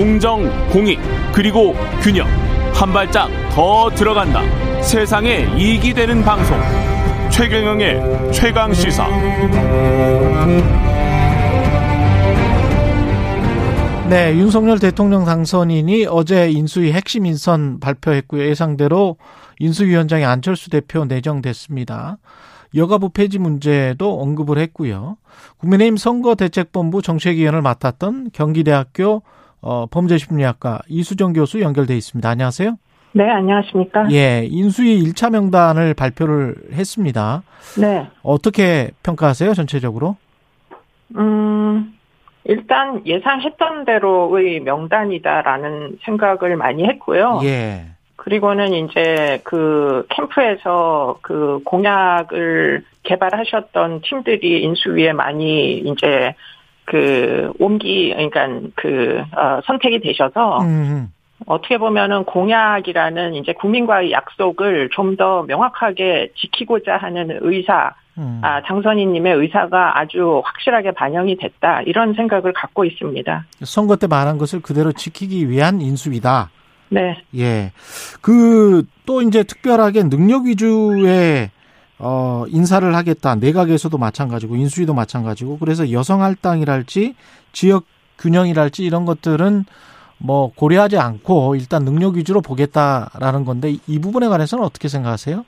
[0.00, 0.98] 공정, 공익,
[1.30, 2.26] 그리고 균형.
[2.72, 4.40] 한 발짝 더 들어간다.
[4.80, 6.58] 세상에 이익이 되는 방송.
[7.30, 9.06] 최경영의 최강 시사.
[14.08, 18.42] 네, 윤석열 대통령 당선인이 어제 인수위 핵심 인선 발표했고요.
[18.46, 19.18] 예상대로
[19.58, 22.16] 인수위원장이 안철수 대표 내정됐습니다.
[22.74, 25.18] 여가부 폐지 문제도 언급을 했고요.
[25.58, 29.20] 국민의힘 선거대책본부 정책위원을 맡았던 경기대학교
[29.62, 32.28] 어, 범죄심리학과 이수정 교수 연결돼 있습니다.
[32.28, 32.76] 안녕하세요.
[33.12, 34.10] 네, 안녕하십니까.
[34.12, 37.42] 예, 인수위 1차 명단을 발표를 했습니다.
[37.80, 38.06] 네.
[38.22, 40.16] 어떻게 평가하세요, 전체적으로?
[41.16, 41.98] 음,
[42.44, 47.40] 일단 예상했던 대로의 명단이다라는 생각을 많이 했고요.
[47.42, 47.86] 예.
[48.16, 56.34] 그리고는 이제 그 캠프에서 그 공약을 개발하셨던 팀들이 인수위에 많이 이제
[56.90, 61.08] 그 옮기 그러니까 그 어, 선택이 되셔서 음,
[61.46, 68.40] 어떻게 보면은 공약이라는 이제 국민과의 약속을 좀 더 명확하게 지키고자 하는 의사, 음.
[68.42, 71.82] 아, 당선인님의 의사가 아주 확실하게 반영이 됐다.
[71.82, 73.44] 이런 생각을 갖고 있습니다.
[73.64, 76.50] 선거 때 말한 것을 그대로 지키기 위한 인수위다.
[76.88, 77.22] 네.
[77.36, 77.72] 예.
[78.22, 81.50] 그, 또 이제 특별하게 능력 위주의,
[82.00, 83.34] 어, 인사를 하겠다.
[83.34, 87.14] 내각에서도 마찬가지고, 인수위도 마찬가지고, 그래서 여성 할당이랄지,
[87.52, 87.84] 지역
[88.18, 89.64] 균형이랄지 이런 것들은
[90.18, 95.44] 뭐 고려하지 않고 일단 능력 위주로 보겠다라는 건데, 이 부분에 관해서는 어떻게 생각하세요?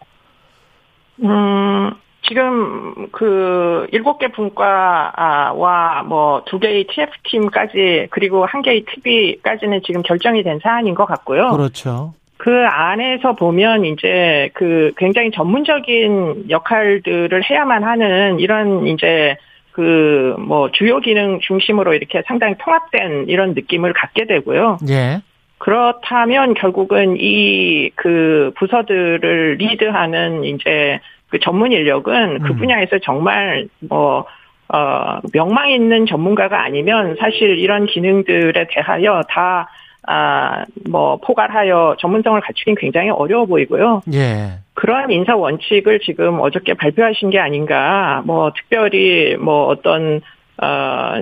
[1.24, 1.90] 음,
[2.26, 10.42] 지금 그 일곱 개 분과와 뭐 두 개의 TF팀까지 그리고 한 개의 TV까지는 지금 결정이
[10.42, 11.50] 된 사안인 것 같고요.
[11.50, 12.14] 그렇죠.
[12.42, 19.36] 그 안에서 보면 이제 그 굉장히 전문적인 역할들을 해야만 하는 이런 이제
[19.70, 24.78] 그 뭐 주요 기능 중심으로 이렇게 상당히 통합된 이런 느낌을 갖게 되고요.
[24.88, 25.22] 예.
[25.58, 30.98] 그렇다면 결국은 이 그 부서들을 리드하는 이제
[31.28, 32.56] 그 전문 인력은 그 음.
[32.56, 34.26] 분야에서 정말 뭐,
[34.68, 39.68] 어, 명망 있는 전문가가 아니면 사실 이런 기능들에 대하여 다,
[40.06, 44.02] 아, 뭐, 포괄하여 전문성을 갖추긴 굉장히 어려워 보이고요.
[44.12, 44.58] 예.
[44.74, 50.20] 그러한 인사 원칙을 지금 어저께 발표하신 게 아닌가, 뭐, 특별히 뭐 어떤,
[50.60, 51.12] 어,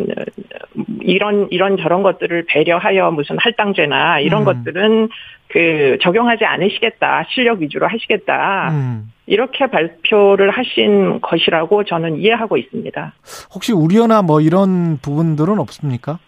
[1.00, 4.44] 이런, 이런 저런 것들을 배려하여 무슨 할당제나 이런 음.
[4.44, 5.08] 것들은
[5.48, 7.24] 그 적용하지 않으시겠다.
[7.28, 8.70] 실력 위주로 하시겠다.
[8.70, 9.12] 음.
[9.26, 13.12] 이렇게 발표를 하신 것이라고 저는 이해하고 있습니다.
[13.54, 16.18] 혹시 우려나 뭐 이런 부분들은 없습니까?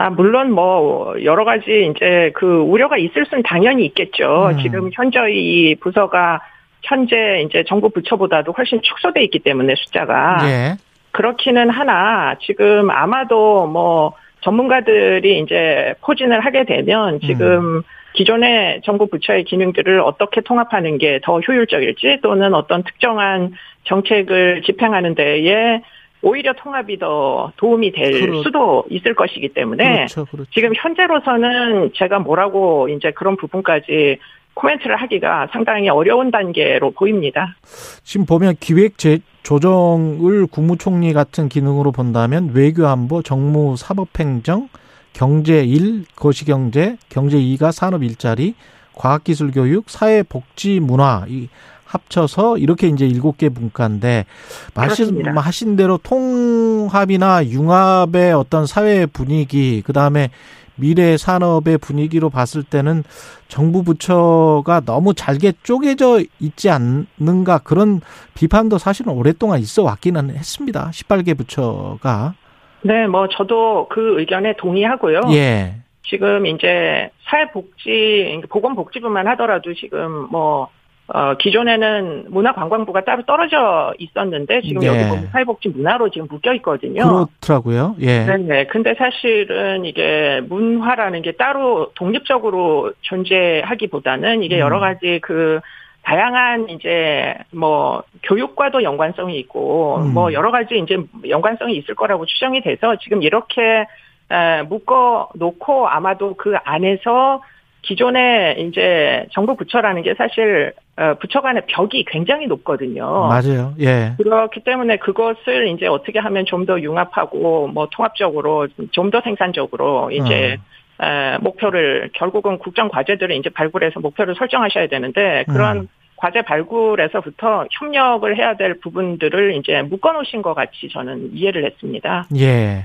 [0.00, 4.48] 아, 물론 뭐, 여러 가지 이제 그 우려가 있을 수는 당연히 있겠죠.
[4.52, 4.58] 음.
[4.62, 6.40] 지금 현저히 이 부서가
[6.80, 10.38] 현재 이제 정부 부처보다도 훨씬 축소돼 있기 때문에 숫자가.
[10.44, 10.76] 예.
[11.10, 17.82] 그렇기는 하나, 지금 아마도 뭐, 전문가들이 이제 포진을 하게 되면 지금
[18.14, 23.52] 기존의 정부 부처의 기능들을 어떻게 통합하는 게 더 효율적일지 또는 어떤 특정한
[23.84, 25.82] 정책을 집행하는 데에
[26.22, 30.24] 오히려 통합이 더 도움이 될 그렇- 수도 있을 것이기 때문에 그렇죠.
[30.26, 30.50] 그렇죠.
[30.52, 34.18] 지금 현재로서는 제가 뭐라고 이제 그런 부분까지
[34.54, 37.56] 코멘트를 하기가 상당히 어려운 단계로 보입니다.
[38.02, 44.68] 지금 보면 기획 제 조정을 국무총리 같은 기능으로 본다면 외교안보, 정무, 사법행정,
[45.14, 48.54] 경제 1, 거시경제, 경제 2가 산업 일자리,
[48.94, 51.48] 과학기술교육, 사회복지 문화 이
[51.90, 54.26] 합쳐서 이렇게 이제 일곱 개 분과인데.
[54.74, 60.30] 말씀하신 대로 통합이나 융합의 어떤 사회 분위기 그다음에
[60.76, 63.04] 미래 산업의 분위기로 봤을 때는
[63.48, 68.00] 정부 부처가 너무 잘게 쪼개져 있지 않는가 그런
[68.34, 70.90] 비판도 사실은 오랫동안 있어 왔기는 했습니다.
[70.90, 72.34] 18개 부처가.
[72.82, 75.20] 네, 뭐 저도 그 의견에 동의하고요.
[75.32, 75.74] 예.
[76.02, 80.68] 지금 이제 사회복지, 보건복지부만 하더라도 지금 뭐,
[81.12, 84.86] 어, 기존에는 문화관광부가 따로 떨어져 있었는데 지금 네.
[84.86, 87.26] 여기 보면 사회복지 문화로 지금 묶여 있거든요.
[87.40, 87.96] 그렇더라고요.
[88.00, 88.24] 예.
[88.26, 88.66] 네네.
[88.66, 94.60] 근데 사실은 이게 문화라는 게 따로 독립적으로 존재하기보다는 이게 음.
[94.60, 95.60] 여러 가지 그
[96.02, 100.14] 다양한 이제 뭐 교육과도 연관성이 있고 음.
[100.14, 100.96] 뭐 여러 가지 이제
[101.28, 103.86] 연관성이 있을 거라고 추정이 돼서 지금 이렇게
[104.30, 107.42] 에, 묶어 놓고 아마도 그 안에서
[107.82, 113.26] 기존의 이제 정부 부처라는 게 사실 어, 부처 간의 벽이 굉장히 높거든요.
[113.28, 113.74] 맞아요.
[113.80, 114.12] 예.
[114.18, 120.58] 그렇기 때문에 그것을 이제 어떻게 하면 좀 더 융합하고 뭐 통합적으로 좀 더 생산적으로 이제
[121.00, 121.06] 어.
[121.06, 125.88] 에, 목표를 결국은 국정 과제들을 이제 발굴해서 목표를 설정하셔야 되는데 그런 음.
[126.20, 132.26] 과제 발굴에서부터 협력을 해야 될 부분들을 이제 묶어놓으신 것 같이 저는 이해를 했습니다.
[132.36, 132.84] 예.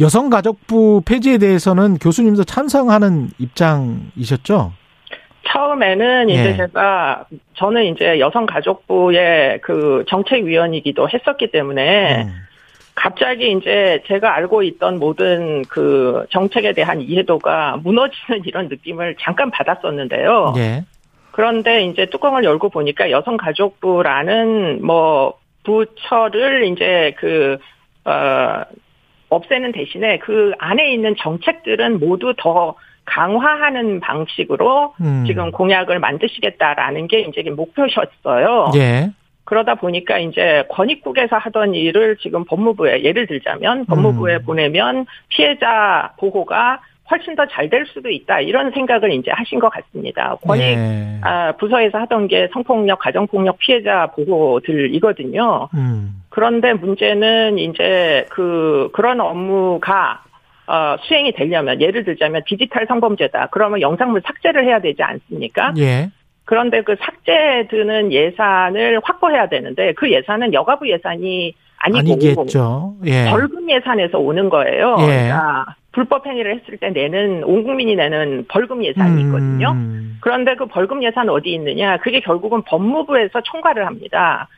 [0.00, 4.72] 여성가족부 폐지에 대해서는 교수님도 찬성하는 입장이셨죠?
[5.48, 6.56] 처음에는 이제 예.
[6.56, 7.24] 제가
[7.54, 12.32] 저는 이제 여성가족부의 그 정책위원이기도 했었기 때문에 음.
[12.94, 20.54] 갑자기 이제 제가 알고 있던 모든 그 정책에 대한 이해도가 무너지는 이런 느낌을 잠깐 받았었는데요.
[20.56, 20.84] 예.
[21.36, 25.34] 그런데 이제 뚜껑을 열고 보니까 여성가족부라는 뭐
[25.64, 27.58] 부처를 이제 그,
[28.06, 28.62] 어,
[29.28, 32.74] 없애는 대신에 그 안에 있는 정책들은 모두 더
[33.04, 35.24] 강화하는 방식으로 음.
[35.26, 38.70] 지금 공약을 만드시겠다라는 게 이제 목표셨어요.
[38.76, 39.10] 예.
[39.44, 44.42] 그러다 보니까 이제 권익국에서 하던 일을 지금 법무부에 예를 들자면 법무부에 음.
[44.46, 46.80] 보내면 피해자 보호가
[47.10, 50.36] 훨씬 더 잘 될 수도 있다 이런 생각을 이제 하신 것 같습니다.
[50.46, 51.18] 권익 예.
[51.22, 55.68] 아, 부서에서 하던 게 성폭력, 가정폭력 피해자 보호들이거든요.
[55.74, 56.22] 음.
[56.28, 60.22] 그런데 문제는 이제 그 그런 업무가
[60.66, 63.48] 어, 수행이 되려면 예를 들자면 디지털 성범죄다.
[63.52, 65.72] 그러면 영상물 삭제를 해야 되지 않습니까?
[65.78, 66.10] 예.
[66.44, 72.94] 그런데 그 삭제 드는 예산을 확보해야 되는데 그 예산은 여가부 예산이 아니고 아니겠죠.
[73.04, 73.26] 예.
[73.30, 74.96] 벌금 예산에서 오는 거예요.
[75.00, 75.06] 예.
[75.06, 79.70] 그러니까 불법 행위를 했을 때 내는 온 국민이 내는 벌금 예산이 있거든요.
[79.72, 80.18] 음.
[80.20, 81.96] 그런데 그 벌금 예산 어디 있느냐?
[81.98, 84.48] 그게 결국은 법무부에서 총괄을 합니다.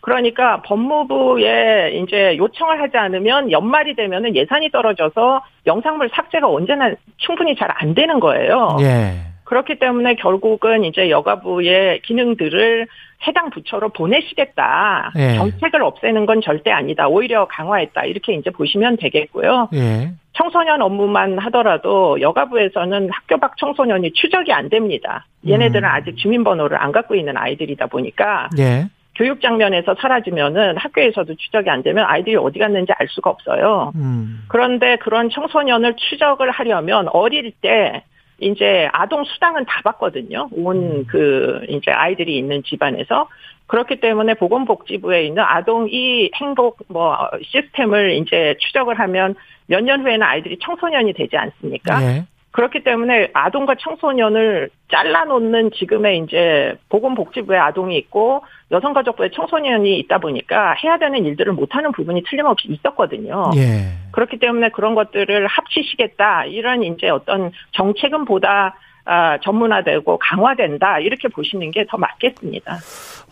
[0.00, 7.70] 그러니까 법무부에 이제 요청을 하지 않으면 연말이 되면은 예산이 떨어져서 영상물 삭제가 언제나 충분히 잘
[7.74, 8.76] 안 되는 거예요.
[8.80, 9.31] 예.
[9.52, 12.86] 그렇기 때문에 결국은 이제 여가부의 기능들을
[13.26, 15.12] 해당 부처로 보내시겠다.
[15.18, 15.36] 예.
[15.36, 17.06] 정책을 없애는 건 절대 아니다.
[17.06, 18.04] 오히려 강화했다.
[18.04, 19.68] 이렇게 이제 보시면 되겠고요.
[19.74, 20.12] 예.
[20.32, 25.26] 청소년 업무만 하더라도 여가부에서는 학교 밖 청소년이 추적이 안 됩니다.
[25.46, 25.94] 얘네들은 음.
[25.94, 28.86] 아직 주민번호를 안 갖고 있는 아이들이다 보니까 예.
[29.16, 33.92] 교육 장면에서 사라지면은 학교에서도 추적이 안 되면 아이들이 어디 갔는지 알 수가 없어요.
[33.96, 34.44] 음.
[34.48, 38.02] 그런데 그런 청소년을 추적을 하려면 어릴 때
[38.42, 40.48] 이제 아동 수당은 다 받거든요.
[40.52, 43.28] 온 그 이제 아이들이 있는 집안에서
[43.66, 49.34] 그렇기 때문에 보건복지부에 있는 아동 이 행복 뭐 시스템을 이제 추적을 하면
[49.66, 52.02] 몇 년 후에는 아이들이 청소년이 되지 않습니까?
[52.02, 52.24] 예.
[52.52, 60.98] 그렇기 때문에 아동과 청소년을 잘라놓는 지금의 이제 보건복지부에 아동이 있고 여성가족부에 청소년이 있다 보니까 해야
[60.98, 63.50] 되는 일들을 못하는 부분이 틀림없이 있었거든요.
[63.56, 63.92] 예.
[64.12, 71.72] 그렇기 때문에 그런 것들을 합치시겠다 이런 이제 어떤 정책은 보다 아, 전문화되고 강화된다 이렇게 보시는
[71.72, 72.78] 게 더 맞겠습니다.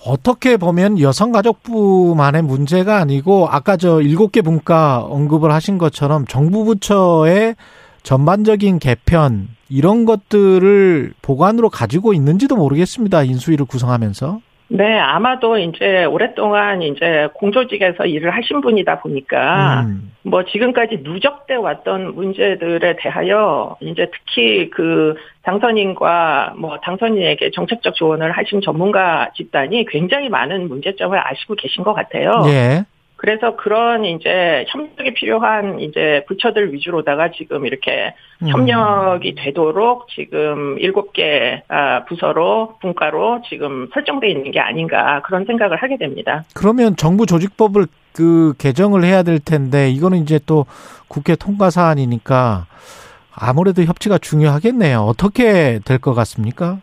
[0.04, 7.54] 어떻게 보면 여성가족부만의 문제가 아니고 아까 저 일곱 개 분과 언급을 하신 것처럼 정부 부처의
[8.02, 13.22] 전반적인 개편 이런 것들을 보관으로 가지고 있는지도 모르겠습니다.
[13.22, 14.40] 인수위를 구성하면서.
[14.72, 20.12] 네, 아마도 이제 오랫동안 이제 공조직에서 일을 하신 분이다 보니까 음.
[20.22, 28.60] 뭐 지금까지 누적돼 왔던 문제들에 대하여 이제 특히 그 당선인과 뭐 당선인에게 정책적 조언을 하신
[28.60, 32.30] 전문가 집단이 굉장히 많은 문제점을 아시고 계신 것 같아요.
[32.46, 32.84] 예.
[33.20, 38.48] 그래서 그런 이제 협력이 필요한 이제 부처들 위주로다가 지금 이렇게 음.
[38.48, 45.76] 협력이 되도록 지금 일곱 개 아, 부서로 분과로 지금 설정돼 있는 게 아닌가 그런 생각을
[45.76, 46.44] 하게 됩니다.
[46.54, 50.64] 그러면 정부 조직법을 그 개정을 해야 될 텐데 이거는 이제 또
[51.06, 52.64] 국회 통과 사안이니까
[53.34, 55.00] 아무래도 협치가 중요하겠네요.
[55.00, 56.78] 어떻게 될 것 같습니까?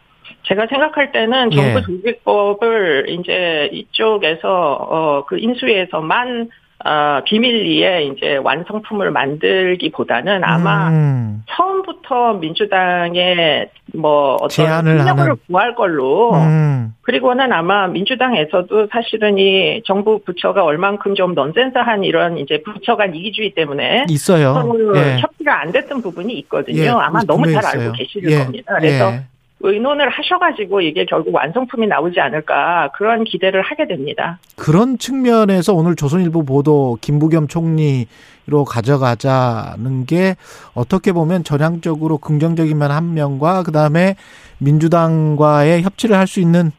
[0.48, 1.56] 제가 생각할 때는 예.
[1.58, 6.50] 정부 조직법을 이제 이쪽에서 어 그 인수위에서만
[6.86, 11.44] 어 비밀리에 이제 완성품을 만들기보다는 아마 음.
[11.50, 15.36] 처음부터 민주당의 뭐 어떤 제안을 하는.
[15.48, 16.94] 구할 걸로 음.
[17.01, 23.51] 그리고는 아마 민주당에서도 사실은 이 정부 부처가 얼만큼 좀 넌센스한 이런 이제 부처 간 이기주의
[23.56, 24.54] 때문에 있어요.
[24.96, 25.18] 예.
[25.18, 26.84] 협의가 안 됐던 부분이 있거든요.
[26.84, 27.94] 예, 아마 너무 잘 알고.
[27.94, 28.38] 계실 예.
[28.38, 28.75] 겁니다.
[28.77, 29.22] 그래서 예.
[29.59, 34.37] 의논을 하셔가지고 이게 결국 완성품이 나오지 않을까 그런 기대를 하게 됩니다.
[34.55, 40.35] 그런 측면에서 오늘 조선일보 보도 김부겸 총리로 가져가자는 게
[40.75, 44.15] 어떻게 보면 전향적으로 긍정적인 면 한 면과 그 다음에
[44.59, 46.71] 민주당과의 협치를 할 수 있는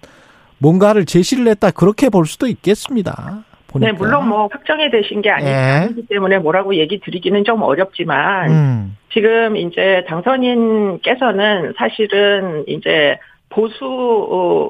[0.58, 3.44] 뭔가를 제시를 했다 그렇게 볼 수도 있겠습니다.
[3.68, 3.92] 보니까.
[3.92, 5.52] 네, 물론 뭐 확정이 되신 게 아니, 예.
[5.52, 8.96] 아니기 때문에 뭐라고 얘기 드리기는 좀 어렵지만 음.
[9.12, 13.18] 지금 이제 당선인께서는 사실은 이제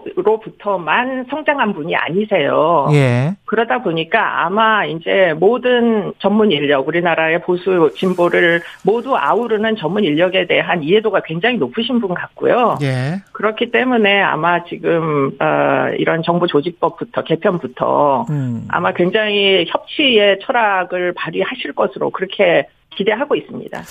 [0.08, 2.88] 보수로부터만 성장한 분이 아니세요.
[2.92, 3.34] 예.
[3.44, 10.82] 그러다 보니까 아마 이제 모든 전문 인력, 우리나라의 보수 진보를 모두 아우르는 전문 인력에 대한
[10.82, 12.78] 이해도가 굉장히 높으신 분 같고요.
[12.82, 13.22] 예.
[13.32, 18.68] 그렇기 때문에 아마 지금 어, 이런 정부 조직법부터 개편부터 음.
[18.68, 22.68] 아마 굉장히 협치의 철학을 발휘하실 것으로 그렇게
[22.98, 23.82] 기대하고 있습니다.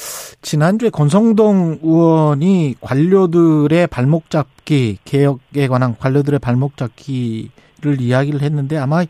[0.41, 9.05] 지난주에 권성동 의원이 관료들의 발목 잡기, 개혁에 관한 관료들의 발목 잡기를 이야기를 했는데 아마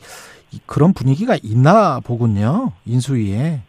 [0.66, 2.72] 그런 분위기가 있나 보군요.
[2.86, 3.62] 인수위에.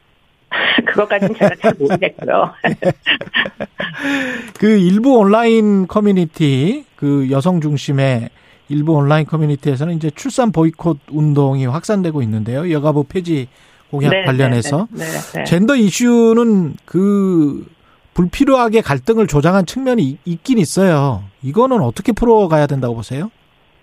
[0.86, 2.52] 그것까지는 제가 잘 모르겠고요.
[4.58, 8.28] 그 일부 온라인 커뮤니티, 그 여성 중심의
[8.68, 12.70] 일부 온라인 커뮤니티에서는 이제 출산 보이콧 운동이 확산되고 있는데요.
[12.70, 13.48] 여가부 폐지
[13.90, 15.44] 공약 네, 관련해서 네, 네, 네.
[15.44, 17.66] 젠더 이슈는 그
[18.14, 21.22] 불필요하게 갈등을 조장한 측면이 있긴 있어요.
[21.42, 23.30] 이거는 어떻게 풀어가야 된다고 보세요?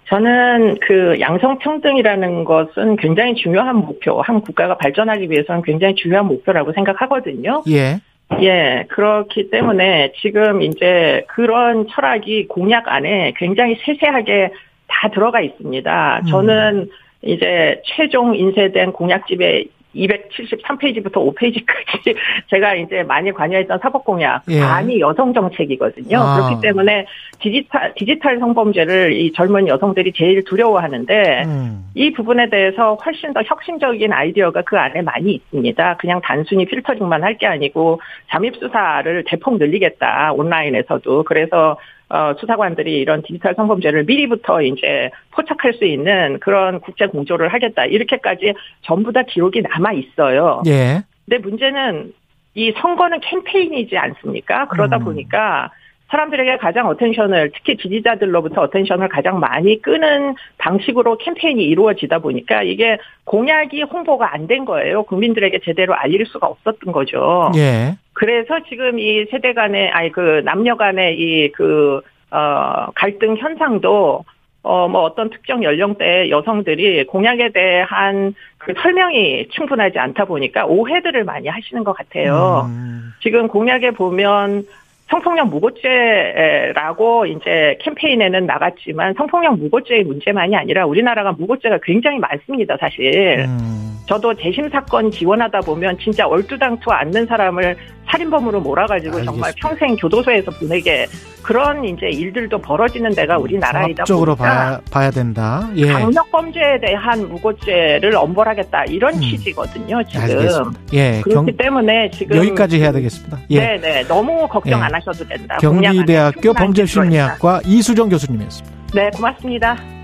[0.08, 7.64] 저는 그 양성평등이라는 것은 굉장히 중요한 목표, 한 국가가 발전하기 위해서는 굉장히 중요한 목표라고 생각하거든요.
[7.70, 8.02] 예.
[8.42, 14.52] 예, 그렇기 때문에 지금 이제 그런 철학이 공약 안에 굉장히 세세하게
[14.88, 16.22] 다 들어가 있습니다.
[16.30, 16.90] 저는
[17.22, 19.66] 이제 최종 인쇄된 공약집에
[19.96, 22.16] 273페이지부터 5페이지까지
[22.50, 24.60] 제가 이제 많이 관여했던 사법공약 예.
[24.60, 26.18] 반이 여성 정책이거든요.
[26.20, 26.36] 아.
[26.36, 27.06] 그렇기 때문에
[27.40, 31.86] 디지털 디지털 성범죄를 이 젊은 여성들이 제일 두려워하는데 음.
[31.94, 35.98] 이 부분에 대해서 훨씬 더 혁신적인 아이디어가 그 안에 많이 있습니다.
[35.98, 38.00] 그냥 단순히 필터링만 할 게 아니고
[38.30, 41.78] 잠입 수사를 대폭 늘리겠다 온라인에서도 그래서
[42.16, 48.54] 어, 수사관들이 이런 디지털 성범죄를 미리부터 이제 포착할 수 있는 그런 국제 공조를 하겠다 이렇게까지
[48.84, 50.62] 전부 다 기록이 남아 있어요.
[50.66, 51.04] 예.
[51.26, 52.14] 근데 문제는
[52.54, 54.70] 이 선거는 캠페인이지 않습니까?
[54.70, 55.04] 그러다 음.
[55.04, 55.72] 보니까
[56.08, 63.82] 사람들에게 가장 attention을 특히 지지자들로부터 attention을 가장 많이 끄는 방식으로 캠페인이 이루어지다 보니까 이게 공약이
[63.84, 65.04] 홍보가 안 된 거예요.
[65.04, 67.52] 국민들에게 제대로 알릴 수가 없었던 거죠.
[67.58, 67.98] 예.
[68.16, 74.26] 그래서 지금 이 세대 간의 아니 그 남녀 간의 이그 어 갈등 현상도
[74.64, 81.48] 어 뭐 어떤 특정 연령대의 여성들이 공약에 대한 그 설명이 충분하지 않다 보니까 오해들을 많이
[81.48, 82.66] 하시는 것 같아요.
[82.68, 83.14] 음.
[83.22, 84.64] 지금 공약에 보면
[85.10, 93.46] 성폭력 무고죄라고 이제 캠페인에는 나갔지만 성폭력 무고죄의 문제만이 아니라 우리나라가 무고죄가 굉장히 많습니다, 사실.
[93.48, 93.86] 음.
[94.08, 97.76] 저도 재심 사건 지원하다 보면 진짜 얼두당토 않는 사람을
[98.08, 99.68] 살인범으로 몰아가지고 정말 알겠습니다.
[99.68, 101.08] 평생 교도소에서 보내게
[101.42, 105.70] 그런 이제 일들도 벌어지는 데가 우리나라이다 보니까 봐야, 봐야 된다.
[105.76, 105.88] 예.
[105.88, 109.22] 강력 범죄에 대한 무고죄를 엄벌하겠다 이런 음.
[109.22, 110.80] 취지거든요 지금 알겠습니다.
[110.94, 111.12] 예.
[111.22, 113.40] 경, 그렇기 때문에 지금 여기까지 해야 되겠습니다.
[113.52, 113.60] 예.
[113.60, 114.84] 네네 너무 걱정 예.
[114.84, 115.58] 안 하셔도 된다.
[115.58, 118.76] 경기대학교 범죄심리학과 이수정 교수님이었습니다.
[118.94, 119.95] 네 고맙습니다.